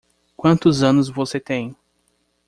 [0.35, 1.75] Quantos anos você tem?